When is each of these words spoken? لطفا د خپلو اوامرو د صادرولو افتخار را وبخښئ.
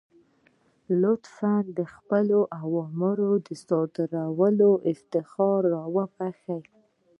لطفا 1.01 1.55
د 1.77 1.79
خپلو 1.93 2.39
اوامرو 2.61 3.31
د 3.45 3.47
صادرولو 3.67 4.71
افتخار 4.91 5.61
را 5.73 5.83
وبخښئ. 5.95 6.61